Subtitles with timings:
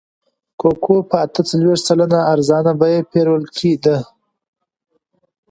[0.59, 3.97] کوکو په اته څلوېښت سلنه ارزانه بیه پېرل کېده.